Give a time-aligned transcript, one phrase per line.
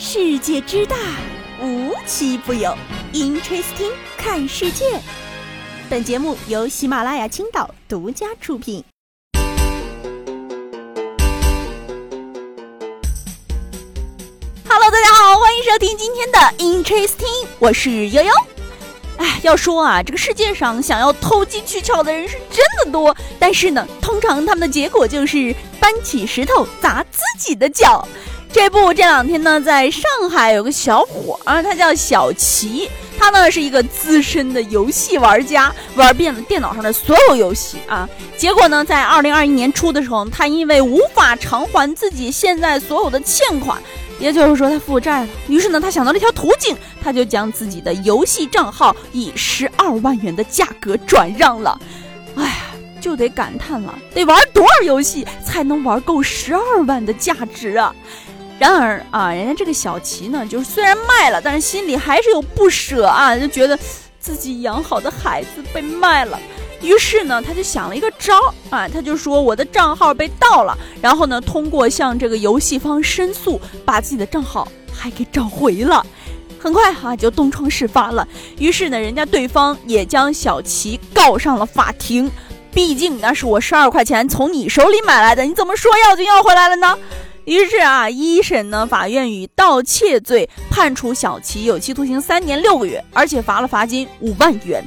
[0.00, 0.94] 世界之大，
[1.60, 2.72] 无奇不有。
[3.12, 4.84] Interesting，看世界。
[5.90, 8.84] 本节目由喜马拉雅青岛独家出品。
[14.68, 18.32] Hello，大家好，欢迎收听今天的 Interesting，我是悠悠。
[19.16, 28.06] 哎，要说啊，这个世界上想要投机取巧的人是真的多，但是呢，通常他们的结果就是搬起石头砸自己的脚。
[28.50, 32.88] 这部，这两天呢，在上海有个小伙啊，他叫小齐，
[33.18, 38.08] 他呢是一个资深的游戏玩家，玩遍了电脑上的所有游戏啊。
[38.36, 43.80] 结果呢，在二零二一年初的时候，他因为无法偿还自己现在所有的欠款，
[44.18, 45.28] 也就是说他负债了。
[45.48, 51.78] 于是呢，他想到了一条途径，他就将自己的游戏账号以十二万元的价格转让了。
[52.34, 52.56] 哎呀，
[52.98, 57.94] 就得感叹了，得玩多少游戏才能玩够十二万的价值啊？
[58.58, 63.78] 然而啊，人家这个小齐呢，就是虽然卖了，但是心里还是有不舍啊，就觉得
[64.18, 66.38] 自己养好的孩子被卖了。
[66.80, 76.04] 于是呢，他就想了一个招儿啊，他就说我的账号被盗了，然后呢，通过向这个游戏方申诉，把自己的账号还给找回了。
[76.60, 78.26] 很快哈就东窗事发了，
[78.58, 82.28] 于是呢，人家对方也将小齐告上了法庭。
[82.72, 86.98] 毕竟那是我十二块钱从你手里买来的，你怎么说要就要回来了呢？
[87.48, 94.84] 于是啊，一审呢，法院以盗窃罪判处小齐有期徒刑三年六个月，而且罚了罚金五万元。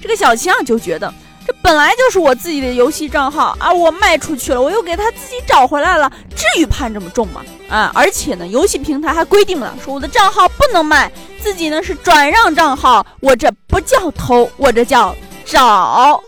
[0.00, 1.12] 这个小齐啊就觉得，
[1.44, 7.44] 这本来就是我自己的游戏账号啊，我卖出去了，我又给他自己找回来了，至于判这么重吗？
[7.68, 15.12] 啊，而且呢，游戏平台还规定了，说我的账号不能卖，自己呢是转让账号，我这不叫偷，我这叫
[15.44, 16.22] 找。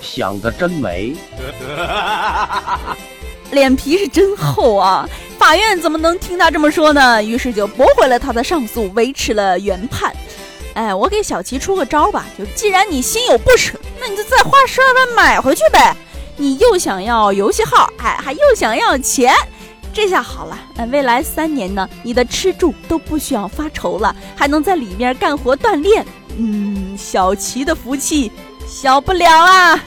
[0.00, 1.14] 想的真美。
[3.50, 5.08] 脸皮是真厚啊！
[5.38, 7.22] 法院怎么能听他这么说呢？
[7.22, 10.14] 于是就驳回了他的上诉，维持了原判。
[10.74, 15.96] 哎，我给小齐出个招吧，就既然你心有不舍，那你就再花十二万买回去呗。
[16.36, 19.34] 你又想要游戏号，哎，还又想要钱，
[19.92, 26.06] 这下好了，哎，未来三年呢，你的吃住都不需要发愁了，还能在里面干活锻炼。
[26.36, 28.30] 嗯，小齐的福气
[28.66, 29.84] 小不了啊。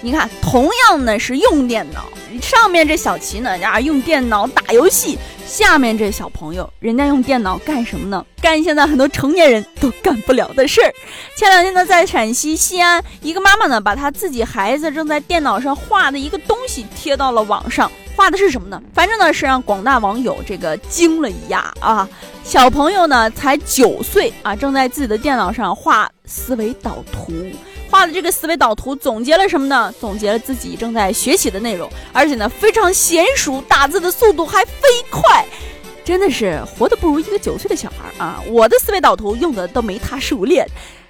[0.00, 2.04] 你看，同样呢是用电脑，
[2.40, 8.24] 上面这小齐呢啊用电脑打游戏，下面这小朋友人家用电脑干什么呢？
[8.40, 10.94] 干现在很多成年人都干不了的事儿。
[11.36, 18.80] 前两天呢，在陕西西安，一个妈妈呢把她自己孩子正在电脑上画的一个东西贴到了网上，画的是什么呢？
[18.94, 22.08] 反正呢是让广大网友这个惊了一讶啊！
[22.44, 27.32] 小朋友呢才九岁啊，正在自己的电脑上画思维导图。
[27.90, 29.92] 画的这个思维导图总结了什么呢？
[29.98, 35.44] 总结了自己正在学习的内容，而且呢非常娴熟，打字的速度还飞快，
[36.04, 38.42] 真的是活的不如一个九岁的小孩啊！
[38.48, 40.66] 我的思维导图用的都没他熟练。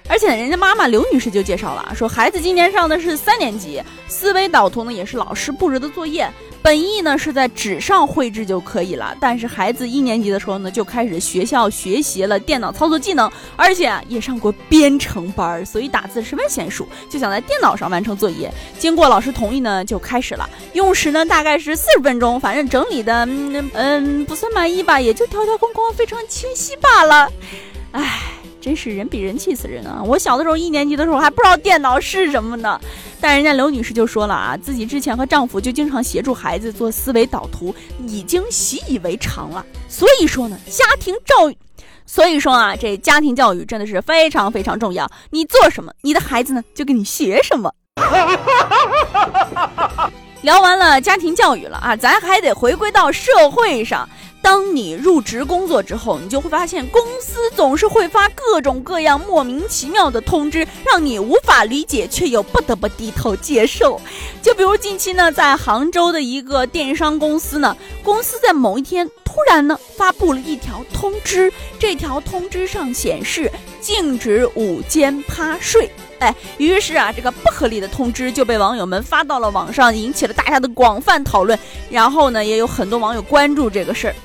[0.07, 6.27] 而且人家妈妈刘女士就介绍了，说孩子今年上的是三年级，思维导图呢也是老师布置的作业，
[6.61, 9.15] 本意呢是在纸上绘制就可以了。
[9.19, 18.51] 但是孩子一年级的时候呢，就开始学校学习了电脑操作技能，而且也上过编程班，所以打字十分娴熟，就想在电脑上完成作业。
[18.77, 27.31] 经过老师同意呢，就开始了，用时呢大概是四十分钟，反正整理的嗯嗯不算满意吧，也就条条框框非常清晰罢了。
[27.91, 28.21] 唉。
[28.61, 30.03] 真是人比人气死人啊！
[30.03, 32.77] 我小的时候一年级的时候还不知道电脑是什么呢，
[33.21, 37.73] 但人家刘女士就说了啊，自己之前和丈夫就经常协助孩子做思维导图，
[38.07, 39.65] 已经习以为常了。
[39.87, 41.57] 所以说呢，家庭教育，
[42.05, 45.09] 所以说啊，这家庭教育真的是非常非常重要。
[45.31, 47.73] 你做什么，你的孩子呢就给你学什么。
[50.41, 54.07] 聊完了家庭教育了啊，咱还得回归到社会上。
[54.41, 64.01] 当你入职工作之后，你就会发现公司总是会发各种各样莫名其妙的通知，让你无法理解，却又不得不低头接受。
[64.41, 75.89] 就比如近期呢，在杭州的一个电商公司呢，公司在某一天突然呢发布了一条通知，这条通知上显示禁止午间趴睡。
[76.19, 81.57] 哎，于是啊，这个不合理的通知就被网友们发到了网上，引起了大家的广泛讨论。
[81.89, 84.15] 然后呢，也有很多网友关注这个事儿。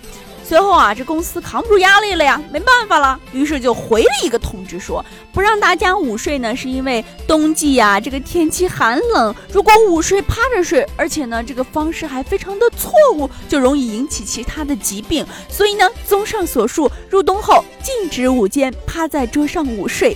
[0.46, 15.25] 随后啊，这公司扛不住压力了呀，没办法了，于是就回了一个通知，说不让大家午睡呢，是因为冬季呀，这个天气寒冷，如果午睡趴着睡，而且呢，这个方式还非常的错误，就容易引起其他的疾病。
[15.49, 20.14] 所以呢，综上所述，入冬后禁止午间趴在桌上午睡。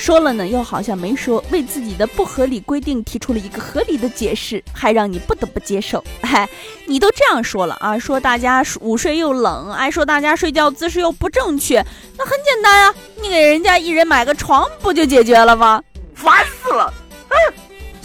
[0.00, 6.02] 说了呢，又好像没说，为自己的不合理规定提出了一个合理的解释，还让你不得不接受。
[6.22, 6.48] 嗨，
[6.88, 11.84] 你都这样说了啊，说大家午睡又冷，还说大家睡觉姿势又不正确，
[12.16, 15.82] 那很简单啊，你给人家一人买个床不就解决了吗？
[16.14, 16.92] 烦死了！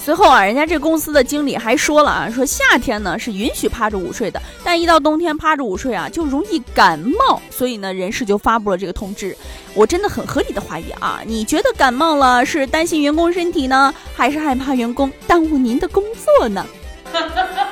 [0.05, 9.35] 随后啊，人家这公司的经理还说了啊，说夏天呢是允许趴着午睡的，但一到冬天趴着午睡啊就容易感冒，所以呢人事就发布了这个通知。
[9.73, 16.63] 我真的很合理的怀疑啊，你觉得感冒了是担心员工身体呢，还是害怕员工耽误您的工作呢？
[17.11, 17.64] 哈哈哈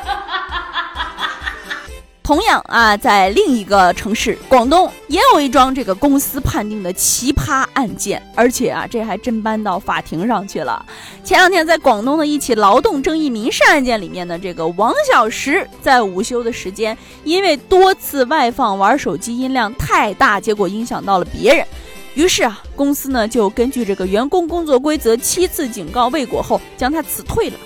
[2.24, 10.86] 同样啊，在另一个城市广东，也有一桩这个公司判定的奇葩案件，而且啊，这还真搬到法庭上去了。
[11.22, 21.68] 前两天，在广东的一起劳动争议民事案件里面呢，这个王小石在午休的时间，因为多次外放玩手机音量太大，结果影响到了别人。
[22.14, 27.58] 于是啊，公司呢就根据这个员工工作规则，七次警告未果后，将他辞退了。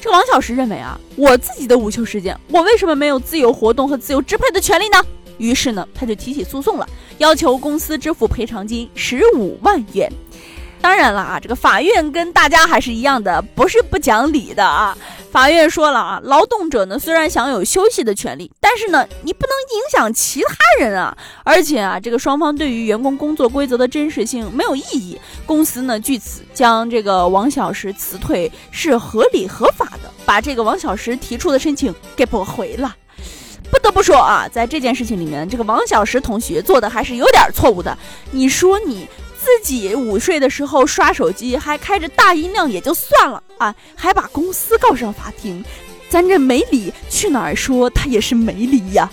[0.00, 4.96] 这个王小石认为啊，我自己的午休时间，我为什么没有自由活动和自由支配的权利呢？
[5.36, 6.88] 于是呢，他就提起诉讼了，
[7.18, 10.10] 要求公司支付赔偿金十五万元。
[10.80, 14.96] 当然了啊，这个法院跟大家还是一样的，不是不讲理的啊。
[15.30, 20.54] 法院说了啊，劳动者呢虽然享有休息的权利，但是呢你不能影响其他
[20.84, 21.16] 人啊。
[21.44, 32.96] 而且啊，这个双方对于员工工作规则的真实性没有异议，公司呢据此将这个王小石辞退是合理合法的，把这个王小石提出的申请给驳回了。
[33.70, 37.96] 不得不说啊，在这件事情里面，这个王小石同学做的还是有点错误的。
[38.30, 39.06] 你说你。
[39.50, 45.64] 自己午睡的时候刷手机，还开着大音量也就算了啊，还把公司告上法庭，
[46.08, 49.10] 咱这没理去哪儿说他也是没理呀！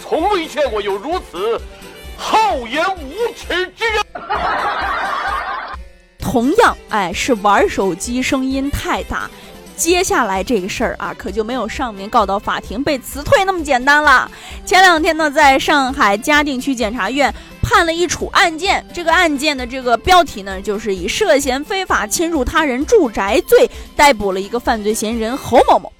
[0.00, 1.60] 从未见过有如此
[2.16, 4.04] 厚颜无耻之人。
[6.20, 9.28] 同样，哎，是玩手机声音太大。
[9.76, 14.30] 接下来这个事儿啊，可就没有上面告到法庭被辞退那么简单了。
[14.64, 17.34] 前两天呢，在上海嘉定区检察院
[17.70, 25.92] 判了一处案件，这个案件的这个标题呢，就是以涉嫌非法侵入他人住宅罪逮捕了一个犯罪嫌疑人侯某某。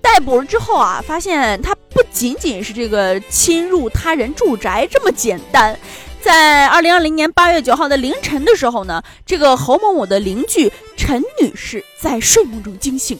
[0.00, 5.76] 逮捕了之后啊，发现他不仅仅是这个侵入他人住宅这么简单。
[6.20, 13.18] 在二零二零年八月九号的凌晨的时候呢，这个侯某某的邻居陈女士在睡梦中惊醒，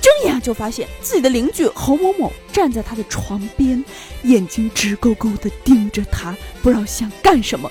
[0.00, 3.84] 睁眼就发现自己的邻居侯某某站在他的床边，
[4.22, 7.70] 眼睛直勾勾地盯着他，不知道想干什么。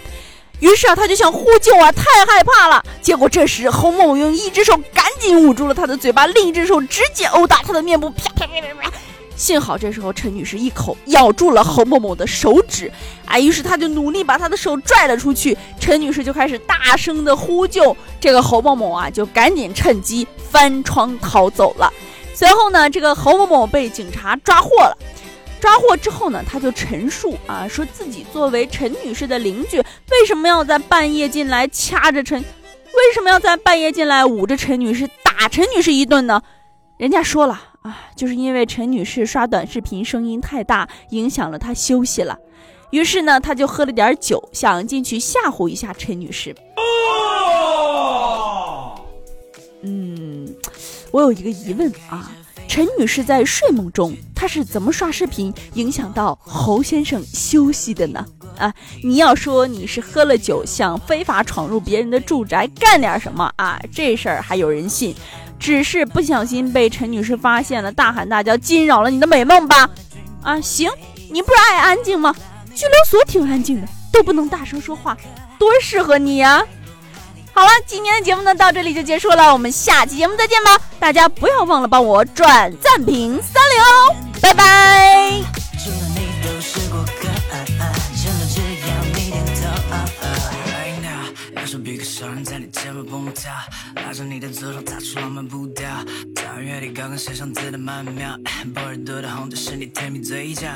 [0.60, 2.84] 于是啊，他就想呼救啊，太害怕了。
[3.02, 8.92] 结果这时侯某某用一只手赶紧捂住了他的嘴巴，另一只手直接殴打他的面部，啪啪啪啪啪。
[9.36, 12.92] 幸好这时候陈女士一口咬住了侯某某的手指，
[13.24, 15.56] 啊，于是他就努力把他的手拽了出去。
[15.80, 21.94] 陈女士就开始大声的呼救，这个侯某某啊就赶紧趁机翻窗逃走了。
[22.38, 24.95] 随后呢，这个侯某某被警察抓获了。
[25.60, 36.39] 抓获之后呢，他就陈述啊，说自己作为陈女士的邻居，为什么要在半夜进来掐着陈，为什么要在半夜进来捂着陈女士打陈女士一顿呢？
[36.98, 38.01] 人家说了啊。
[38.16, 42.38] 就是因为陈女士刷短视频声音太大，影响了她休息了。
[42.92, 46.56] 于是呢，他就喝了点酒，想进去吓唬一下陈女士。
[46.75, 46.83] 哦
[49.83, 50.17] 嗯，
[51.12, 52.31] 我有一个疑问啊，
[52.68, 58.26] 陈女士在睡梦中，她是怎么刷视频影响到侯先生休息的呢？
[58.57, 58.73] 啊，
[59.04, 65.16] 你要说你是喝了酒想非法闯入别人的住宅干点什么啊，这事儿还有人信。
[65.59, 69.90] 只是不小心被陈女士发现了，大喊大叫，惊扰了你的美梦吧？
[70.44, 70.90] 啊，行，
[71.31, 72.35] 你不是爱安静吗？
[72.76, 75.18] 拘留所挺安静的，都不能大声说话，
[75.57, 76.64] 多适合你呀！
[77.57, 80.78] 好了，今天的节目呢到这里就结束了，我们下期节目再见吧！
[80.99, 85.67] 大家不要忘了帮我转赞评三连哦，拜拜。
[92.68, 93.50] 你肩膀蹦跳，
[93.95, 95.90] 拉着你的左手踏出浪漫步调。
[96.36, 98.38] 到月底刚刚写上字的曼妙，
[98.76, 100.68] 波尔多的红酒是你甜蜜嘴角。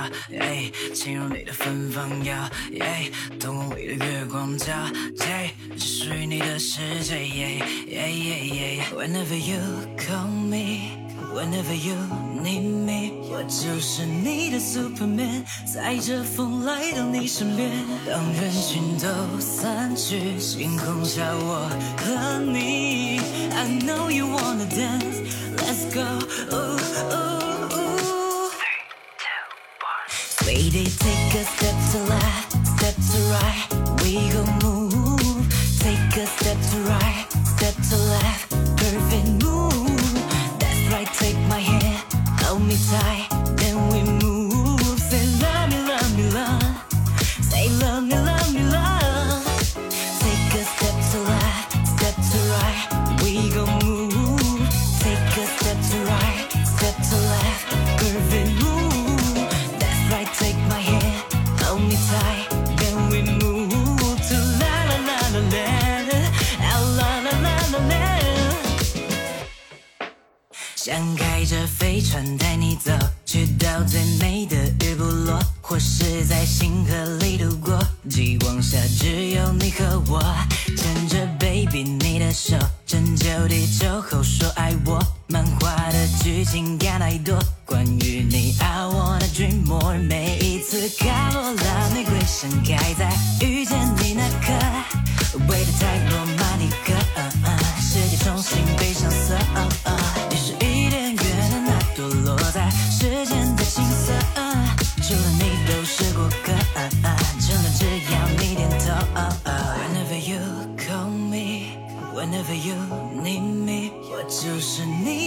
[0.94, 2.50] 轻入你的芬芳药，
[3.38, 4.72] 灯光里的月光皎，
[5.78, 7.60] 是属于你的世界。
[8.96, 9.60] Whenever you
[9.98, 10.98] call me。
[11.34, 11.96] Whenever you
[12.44, 17.70] 你没，我就是你的 Superman，载着风来到你身边。
[18.10, 23.20] 当人群都散去，星空下我和你。
[23.54, 26.02] I know you wanna dance，let's go。
[28.50, 29.48] Three, two,
[29.84, 30.10] one。
[31.00, 33.70] Take a step to left, step to right,
[34.04, 35.46] we gon move。
[35.80, 38.51] Take a step to right, step to left。
[42.72, 43.41] me die.
[75.72, 80.22] 或是在星河里度过，极光下只有你和我，
[80.76, 87.42] 牵着 baby 你的手，拯救地球后说爱我，漫画的剧情该太多？
[87.64, 93.10] 关于你，I wanna dream more，每一次开过了玫瑰盛开在
[93.40, 94.52] 遇见你那刻，
[95.48, 96.94] 为了太罗马尼克，
[97.80, 99.91] 世界重新被上色。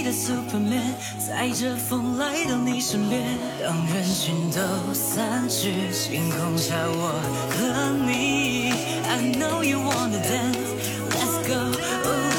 [0.04, 3.23] 的 superman 载着风来到你身边
[3.62, 7.08] 当人群都散去星空下我
[7.50, 8.70] 和你
[9.08, 10.75] i know you wanna dance
[11.11, 12.34] let's go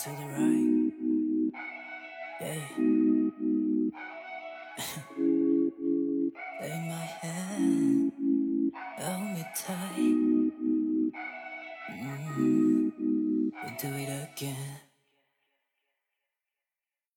[0.00, 1.52] To the right.
[2.40, 2.89] Yeah.